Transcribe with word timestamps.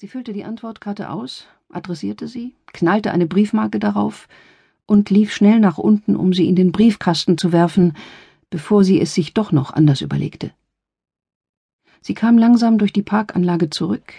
Sie 0.00 0.08
füllte 0.08 0.32
die 0.32 0.44
Antwortkarte 0.44 1.10
aus, 1.10 1.46
adressierte 1.68 2.26
sie, 2.26 2.54
knallte 2.72 3.10
eine 3.12 3.26
Briefmarke 3.26 3.78
darauf 3.78 4.28
und 4.86 5.10
lief 5.10 5.30
schnell 5.30 5.60
nach 5.60 5.76
unten, 5.76 6.16
um 6.16 6.32
sie 6.32 6.48
in 6.48 6.56
den 6.56 6.72
Briefkasten 6.72 7.36
zu 7.36 7.52
werfen, 7.52 7.92
bevor 8.48 8.82
sie 8.82 8.98
es 8.98 9.12
sich 9.12 9.34
doch 9.34 9.52
noch 9.52 9.74
anders 9.74 10.00
überlegte. 10.00 10.52
Sie 12.00 12.14
kam 12.14 12.38
langsam 12.38 12.78
durch 12.78 12.94
die 12.94 13.02
Parkanlage 13.02 13.68
zurück, 13.68 14.14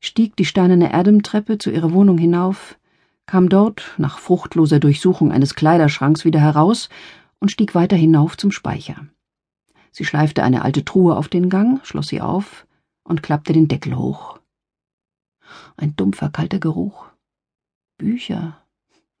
stieg 0.00 0.34
die 0.34 0.44
steinerne 0.44 0.92
Erdem-Treppe 0.92 1.56
zu 1.58 1.70
ihrer 1.70 1.92
Wohnung 1.92 2.18
hinauf, 2.18 2.76
kam 3.24 3.48
dort 3.48 3.94
nach 3.98 4.18
fruchtloser 4.18 4.80
Durchsuchung 4.80 5.30
eines 5.30 5.54
Kleiderschranks 5.54 6.24
wieder 6.24 6.40
heraus 6.40 6.88
und 7.38 7.52
stieg 7.52 7.76
weiter 7.76 7.94
hinauf 7.94 8.36
zum 8.36 8.50
Speicher. 8.50 9.06
Sie 9.92 10.04
schleifte 10.04 10.42
eine 10.42 10.62
alte 10.62 10.84
Truhe 10.84 11.16
auf 11.16 11.28
den 11.28 11.48
Gang, 11.48 11.78
schloss 11.86 12.08
sie 12.08 12.20
auf 12.20 12.66
und 13.04 13.22
klappte 13.22 13.52
den 13.52 13.68
Deckel 13.68 13.96
hoch 13.96 14.41
ein 15.76 15.96
dumpfer, 15.96 16.30
kalter 16.30 16.58
Geruch. 16.58 17.06
Bücher, 17.98 18.58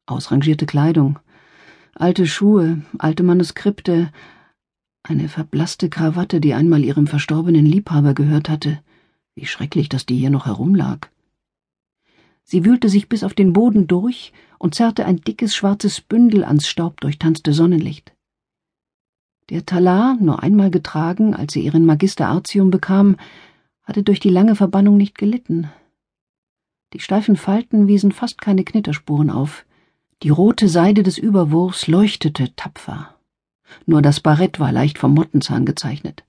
ausrangierte 0.06 0.66
Kleidung, 0.66 1.18
alte 1.94 2.26
Schuhe, 2.26 2.82
alte 2.98 3.22
Manuskripte, 3.22 4.10
eine 5.02 5.28
verblasste 5.28 5.88
Krawatte, 5.88 6.40
die 6.40 6.54
einmal 6.54 6.84
ihrem 6.84 7.06
verstorbenen 7.06 7.66
Liebhaber 7.66 8.14
gehört 8.14 8.48
hatte. 8.48 8.80
Wie 9.34 9.46
schrecklich, 9.46 9.88
dass 9.88 10.06
die 10.06 10.16
hier 10.16 10.30
noch 10.30 10.46
herumlag. 10.46 11.10
Sie 12.44 12.64
wühlte 12.64 12.88
sich 12.88 13.08
bis 13.08 13.24
auf 13.24 13.34
den 13.34 13.52
Boden 13.52 13.86
durch 13.86 14.32
und 14.58 14.74
zerrte 14.74 15.06
ein 15.06 15.16
dickes 15.16 15.54
schwarzes 15.54 16.00
Bündel 16.00 16.44
ans 16.44 16.68
staubdurchtanzte 16.68 17.52
Sonnenlicht. 17.52 18.12
Der 19.50 19.66
Talar, 19.66 20.16
nur 20.20 20.42
einmal 20.42 20.70
getragen, 20.70 21.34
als 21.34 21.52
sie 21.52 21.62
ihren 21.62 21.84
Magister 21.84 22.28
Artium 22.28 22.70
bekam, 22.70 23.16
hatte 23.82 24.02
durch 24.02 24.20
die 24.20 24.30
lange 24.30 24.54
Verbannung 24.54 24.96
nicht 24.96 25.16
gelitten. 25.18 25.70
Die 26.92 27.00
steifen 27.00 27.36
Falten 27.36 27.86
wiesen 27.86 28.12
fast 28.12 28.40
keine 28.40 28.64
Knitterspuren 28.64 29.30
auf. 29.30 29.64
Die 30.22 30.28
rote 30.28 30.68
Seide 30.68 31.02
des 31.02 31.18
Überwurfs 31.18 31.86
leuchtete 31.86 32.54
tapfer. 32.54 33.14
Nur 33.86 34.02
das 34.02 34.20
Barett 34.20 34.60
war 34.60 34.72
leicht 34.72 34.98
vom 34.98 35.14
Mottenzahn 35.14 35.64
gezeichnet. 35.64 36.24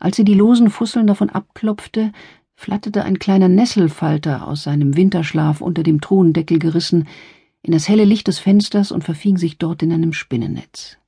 Als 0.00 0.16
sie 0.16 0.24
die 0.24 0.34
losen 0.34 0.70
Fusseln 0.70 1.06
davon 1.06 1.30
abklopfte, 1.30 2.12
flatterte 2.54 3.04
ein 3.04 3.18
kleiner 3.18 3.48
Nesselfalter 3.48 4.46
aus 4.46 4.64
seinem 4.64 4.96
Winterschlaf 4.96 5.60
unter 5.60 5.82
dem 5.82 6.00
Truhendeckel 6.00 6.58
gerissen 6.58 7.08
in 7.62 7.72
das 7.72 7.88
helle 7.88 8.04
Licht 8.04 8.28
des 8.28 8.38
Fensters 8.38 8.92
und 8.92 9.04
verfing 9.04 9.36
sich 9.36 9.58
dort 9.58 9.82
in 9.82 9.92
einem 9.92 10.12
Spinnennetz. 10.12 10.98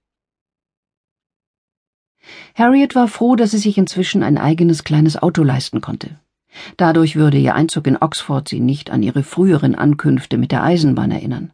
Harriet 2.54 2.94
war 2.94 3.08
froh, 3.08 3.36
dass 3.36 3.52
sie 3.52 3.58
sich 3.58 3.78
inzwischen 3.78 4.22
ein 4.22 4.38
eigenes 4.38 4.84
kleines 4.84 5.20
Auto 5.20 5.42
leisten 5.42 5.80
konnte. 5.80 6.20
Dadurch 6.76 7.16
würde 7.16 7.38
ihr 7.38 7.54
Einzug 7.54 7.86
in 7.86 7.96
Oxford 7.96 8.48
sie 8.48 8.60
nicht 8.60 8.90
an 8.90 9.02
ihre 9.02 9.22
früheren 9.22 9.74
Ankünfte 9.74 10.38
mit 10.38 10.52
der 10.52 10.62
Eisenbahn 10.62 11.10
erinnern. 11.10 11.52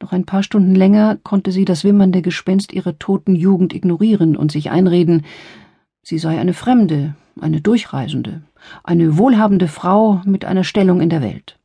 Noch 0.00 0.12
ein 0.12 0.26
paar 0.26 0.42
Stunden 0.42 0.74
länger 0.74 1.16
konnte 1.22 1.52
sie 1.52 1.64
das 1.64 1.84
wimmernde 1.84 2.22
Gespenst 2.22 2.72
ihrer 2.72 2.98
toten 2.98 3.34
Jugend 3.34 3.74
ignorieren 3.74 4.36
und 4.36 4.52
sich 4.52 4.70
einreden, 4.70 5.24
sie 6.02 6.18
sei 6.18 6.38
eine 6.38 6.54
Fremde, 6.54 7.14
eine 7.40 7.60
Durchreisende, 7.60 8.42
eine 8.84 9.18
wohlhabende 9.18 9.68
Frau 9.68 10.20
mit 10.24 10.44
einer 10.44 10.64
Stellung 10.64 11.00
in 11.00 11.10
der 11.10 11.22
Welt. 11.22 11.58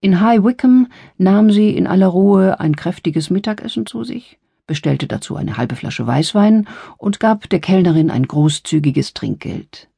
In 0.00 0.20
High 0.20 0.42
Wycombe 0.42 0.88
nahm 1.16 1.50
sie 1.52 1.70
in 1.70 1.86
aller 1.86 2.08
Ruhe 2.08 2.58
ein 2.58 2.74
kräftiges 2.74 3.30
Mittagessen 3.30 3.86
zu 3.86 4.02
sich, 4.02 4.38
bestellte 4.66 5.06
dazu 5.06 5.36
eine 5.36 5.56
halbe 5.56 5.76
Flasche 5.76 6.06
Weißwein 6.06 6.66
und 6.98 7.20
gab 7.20 7.48
der 7.48 7.60
Kellnerin 7.60 8.10
ein 8.10 8.26
großzügiges 8.26 9.14
Trinkgeld. 9.14 9.88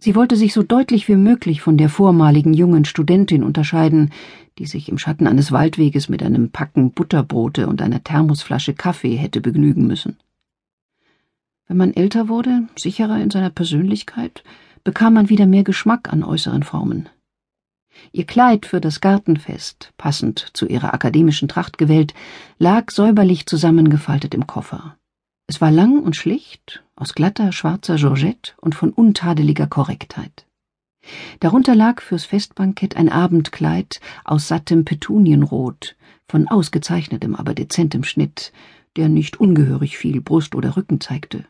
Sie 0.00 0.14
wollte 0.14 0.36
sich 0.36 0.52
so 0.54 0.62
deutlich 0.62 1.08
wie 1.08 1.16
möglich 1.16 1.60
von 1.60 1.76
der 1.76 1.88
vormaligen 1.88 2.54
jungen 2.54 2.84
Studentin 2.84 3.42
unterscheiden, 3.42 4.12
die 4.58 4.66
sich 4.66 4.88
im 4.88 4.96
Schatten 4.96 5.26
eines 5.26 5.50
Waldweges 5.50 6.08
mit 6.08 6.22
einem 6.22 6.50
Packen 6.50 6.92
Butterbrote 6.92 7.66
und 7.66 7.82
einer 7.82 8.04
Thermosflasche 8.04 8.74
Kaffee 8.74 9.16
hätte 9.16 9.40
begnügen 9.40 9.88
müssen. 9.88 10.16
Wenn 11.66 11.76
man 11.76 11.94
älter 11.94 12.28
wurde, 12.28 12.68
sicherer 12.76 13.20
in 13.20 13.30
seiner 13.30 13.50
Persönlichkeit, 13.50 14.44
bekam 14.84 15.14
man 15.14 15.28
wieder 15.28 15.46
mehr 15.46 15.64
Geschmack 15.64 16.12
an 16.12 16.22
äußeren 16.22 16.62
Formen. 16.62 17.08
Ihr 18.12 18.24
Kleid 18.24 18.66
für 18.66 18.80
das 18.80 19.00
Gartenfest, 19.00 19.92
passend 19.98 20.50
zu 20.52 20.66
ihrer 20.66 20.94
akademischen 20.94 21.48
Tracht 21.48 21.76
gewählt, 21.76 22.14
lag 22.58 22.92
säuberlich 22.92 23.46
zusammengefaltet 23.46 24.34
im 24.34 24.46
Koffer. 24.46 24.96
Es 25.50 25.62
war 25.62 25.70
lang 25.70 26.02
und 26.02 26.14
schlicht, 26.14 26.84
aus 26.94 27.14
glatter, 27.14 27.52
schwarzer 27.52 27.96
Georgette 27.96 28.52
und 28.58 28.74
von 28.74 28.90
untadeliger 28.90 29.66
Korrektheit. 29.66 30.46
Darunter 31.40 31.74
lag 31.74 32.02
fürs 32.02 32.26
Festbankett 32.26 32.96
ein 32.96 33.08
Abendkleid 33.08 34.00
aus 34.26 34.46
sattem 34.46 34.84
Petunienrot, 34.84 35.96
von 36.28 36.48
ausgezeichnetem, 36.48 37.34
aber 37.34 37.54
dezentem 37.54 38.04
Schnitt, 38.04 38.52
der 38.96 39.08
nicht 39.08 39.40
ungehörig 39.40 39.96
viel 39.96 40.20
Brust 40.20 40.54
oder 40.54 40.76
Rücken 40.76 41.00
zeigte. 41.00 41.46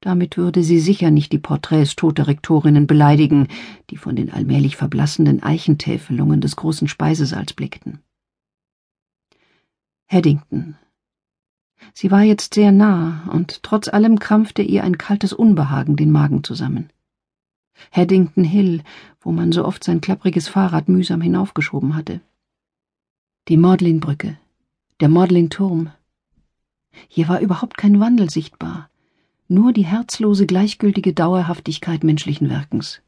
Damit 0.00 0.36
würde 0.36 0.64
sie 0.64 0.80
sicher 0.80 1.12
nicht 1.12 1.30
die 1.30 1.38
Porträts 1.38 1.94
toter 1.94 2.26
Rektorinnen 2.26 2.88
beleidigen, 2.88 3.46
die 3.90 3.98
von 3.98 4.16
den 4.16 4.32
allmählich 4.32 4.74
verblassenden 4.76 5.44
Eichentäfelungen 5.44 6.40
des 6.40 6.56
großen 6.56 6.88
Speisesaals 6.88 7.52
blickten. 7.52 8.00
Haddington, 10.08 10.76
Sie 11.94 12.10
war 12.10 12.22
jetzt 12.22 12.54
sehr 12.54 12.72
nah, 12.72 13.28
und 13.30 13.62
trotz 13.62 13.88
allem 13.88 14.18
krampfte 14.18 14.62
ihr 14.62 14.84
ein 14.84 14.98
kaltes 14.98 15.32
Unbehagen 15.32 15.96
den 15.96 16.10
Magen 16.10 16.44
zusammen. 16.44 16.90
Haddington 17.90 18.44
Hill, 18.44 18.82
wo 19.20 19.32
man 19.32 19.52
so 19.52 19.64
oft 19.64 19.84
sein 19.84 20.00
klappriges 20.00 20.48
Fahrrad 20.48 20.88
mühsam 20.88 21.20
hinaufgeschoben 21.20 21.94
hatte. 21.96 22.20
Die 23.48 23.56
Magdalene-Brücke, 23.56 24.38
der 25.00 25.08
Magdalene-Turm. 25.08 25.90
Hier 27.08 27.28
war 27.28 27.40
überhaupt 27.40 27.76
kein 27.76 27.98
Wandel 28.00 28.30
sichtbar, 28.30 28.88
nur 29.48 29.72
die 29.72 29.84
herzlose, 29.84 30.46
gleichgültige 30.46 31.12
Dauerhaftigkeit 31.12 32.04
menschlichen 32.04 32.48
Wirkens. 32.48 33.02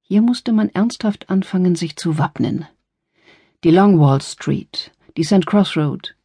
Hier 0.00 0.22
musste 0.22 0.52
man 0.52 0.68
ernsthaft 0.70 1.30
anfangen, 1.30 1.76
sich 1.76 1.96
zu 1.96 2.18
wappnen. 2.18 2.66
Die 3.62 3.70
Longwall 3.70 4.22
Street, 4.22 4.92
die 5.16 5.24
St. 5.24 5.46
Cross 5.46 5.76
Road, 5.76 6.16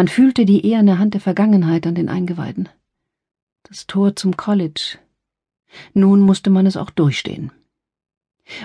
man 0.00 0.08
fühlte 0.08 0.46
die 0.46 0.64
eherne 0.64 0.98
Hand 0.98 1.12
der 1.12 1.20
Vergangenheit 1.20 1.86
an 1.86 1.94
den 1.94 2.08
Eingeweiden. 2.08 2.70
Das 3.64 3.86
Tor 3.86 4.16
zum 4.16 4.34
College. 4.34 4.96
Nun 5.92 6.20
musste 6.20 6.48
man 6.48 6.64
es 6.64 6.78
auch 6.78 6.88
durchstehen. 6.88 7.52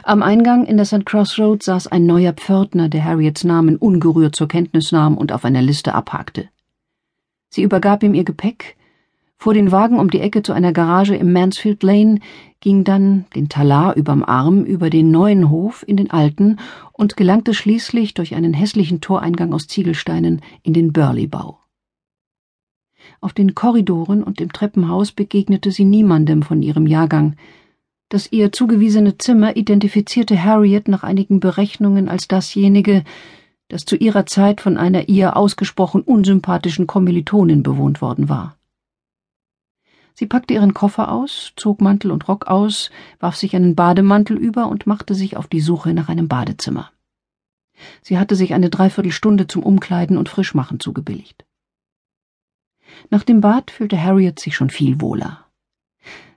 Am 0.04 0.24
Eingang 0.24 0.66
in 0.66 0.78
der 0.78 0.86
St. 0.86 1.06
Cross 1.06 1.38
Road 1.38 1.62
saß 1.62 1.88
ein 1.88 2.06
neuer 2.06 2.32
Pförtner, 2.32 2.88
der 2.88 3.04
Harriets 3.04 3.44
Namen 3.44 3.76
ungerührt 3.76 4.34
zur 4.34 4.48
Kenntnis 4.48 4.94
nahm 4.94 5.18
und 5.18 5.34
auf 5.34 5.44
einer 5.44 5.62
Liste 5.62 5.94
abhakte. 5.94 6.48
Sie 7.50 7.64
übergab 7.64 8.04
ihm 8.04 8.14
ihr 8.14 8.24
Gepäck, 8.24 8.78
fuhr 9.38 9.54
den 9.54 9.72
Wagen 9.72 10.00
um 10.00 10.10
die 10.10 10.22
Ecke 10.22 10.44
zu 10.44 10.54
einer 10.54 10.74
Garage 10.74 11.16
im 11.16 11.32
Mansfield 11.34 11.84
Lane, 11.84 12.20
ging 12.62 12.84
dann, 12.84 13.26
den 13.36 13.50
Talar 13.50 13.96
überm 13.96 14.24
Arm, 14.24 14.64
über 14.64 14.90
den 14.90 15.12
neuen 15.12 15.50
Hof 15.50 15.84
in 15.88 15.98
den 15.98 16.10
alten 16.10 16.58
und 16.94 17.18
gelangte 17.18 17.54
schließlich 17.54 18.14
durch 18.14 18.36
einen 18.36 18.54
hässlichen 18.54 19.02
Toreingang 19.02 19.54
aus 19.54 19.68
Ziegelsteinen 19.68 20.42
in 20.64 20.74
den 20.74 20.94
Burley-Bau. 20.94 21.60
Auf 23.22 23.34
den 23.34 23.54
Korridoren 23.54 24.24
und 24.24 24.42
im 24.42 24.52
Treppenhaus 24.52 25.12
begegnete 25.12 25.72
sie 25.72 25.86
niemandem 25.86 26.42
von 26.42 26.62
ihrem 26.62 26.88
Jahrgang. 26.88 27.36
Das 28.10 28.32
ihr 28.32 28.52
zugewiesene 28.52 29.18
Zimmer 29.18 29.56
identifizierte 29.56 30.44
Harriet 30.44 30.88
nach 30.88 31.04
einigen 31.04 31.40
Berechnungen 31.40 32.08
als 32.08 32.28
dasjenige, 32.28 33.04
das 33.68 33.86
zu 33.86 33.96
ihrer 33.96 34.26
Zeit 34.26 34.62
von 34.62 34.78
einer 34.78 35.10
ihr 35.10 35.36
ausgesprochen 35.36 36.02
unsympathischen 36.02 36.88
Kommilitonin 36.88 37.64
bewohnt 37.64 38.02
worden 38.02 38.30
war. 38.30 38.55
Sie 40.16 40.26
packte 40.26 40.54
ihren 40.54 40.74
Koffer 40.74 41.12
aus, 41.12 41.52
zog 41.58 41.82
Mantel 41.82 42.10
und 42.12 42.28
Rock 42.30 42.48
aus, 42.48 42.90
warf 43.20 43.36
sich 43.36 43.56
einen 43.56 43.76
Bademantel 43.76 44.38
über 44.38 44.68
und 44.68 44.88
machte 44.88 45.14
sich 45.14 45.36
auf 45.36 45.48
die 45.48 45.60
Suche 45.60 45.94
nach 45.94 46.08
einem 46.08 46.30
Badezimmer. 46.30 46.90
Sie 48.02 48.18
hatte 48.18 48.38
sich 48.38 48.54
eine 48.54 48.70
Dreiviertelstunde 48.70 49.48
zum 49.48 49.62
Umkleiden 49.62 50.18
und 50.18 50.30
Frischmachen 50.30 50.80
zugebilligt. 50.80 51.46
Nach 53.10 53.24
dem 53.24 53.42
Bad 53.42 53.72
fühlte 53.72 54.02
Harriet 54.02 54.40
sich 54.40 54.56
schon 54.56 54.70
viel 54.70 55.02
wohler. 55.02 55.46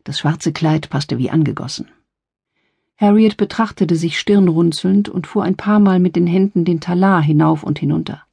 Das 0.03 0.19
schwarze 0.19 0.53
Kleid 0.53 0.91
passte 0.91 1.19
wie 1.19 1.31
angegossen. 1.31 1.89
Harriet 2.97 3.37
betrachtete 3.37 3.95
sich 3.95 4.19
stirnrunzelnd 4.19 5.09
und 5.09 5.29
fuhr 5.29 5.45
ein 5.45 5.57
paar 5.57 5.79
Mal 5.79 6.01
mit 6.01 6.17
den 6.17 6.27
Händen 6.27 6.65
den 6.65 6.81
Talar 6.81 7.23
hinauf 7.23 7.63
und 7.63 7.79
hinunter. 7.79 8.25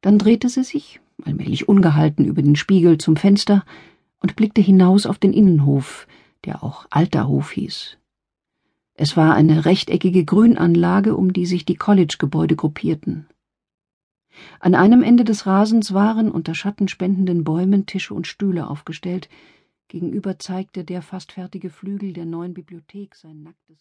Dann 0.00 0.16
drehte 0.16 0.48
sie 0.48 0.62
sich, 0.62 1.00
allmählich 1.24 1.68
ungehalten 1.68 2.24
über 2.24 2.40
den 2.40 2.54
Spiegel 2.54 2.98
zum 2.98 3.16
Fenster, 3.16 3.64
und 4.20 4.36
blickte 4.36 4.60
hinaus 4.60 5.06
auf 5.06 5.18
den 5.18 5.32
Innenhof, 5.32 6.06
der 6.44 6.62
auch 6.62 6.86
Alter 6.90 7.28
Hof 7.28 7.52
hieß. 7.52 7.98
Es 8.94 9.16
war 9.16 9.34
eine 9.34 9.64
rechteckige 9.64 10.24
Grünanlage, 10.24 11.16
um 11.16 11.32
die 11.32 11.46
sich 11.46 11.64
die 11.64 11.76
College-Gebäude 11.76 12.56
gruppierten. 12.56 13.28
An 14.60 14.74
einem 14.74 15.02
Ende 15.02 15.24
des 15.24 15.46
Rasens 15.46 15.94
waren 15.94 16.30
unter 16.30 16.54
schattenspendenden 16.54 17.44
Bäumen 17.44 17.86
Tische 17.86 18.14
und 18.14 18.26
Stühle 18.26 18.68
aufgestellt, 18.68 19.28
Gegenüber 19.88 20.38
zeigte 20.38 20.84
der 20.84 21.00
fast 21.00 21.32
fertige 21.32 21.70
Flügel 21.70 22.12
der 22.12 22.26
neuen 22.26 22.52
Bibliothek 22.52 23.14
sein 23.14 23.42
nacktes 23.42 23.76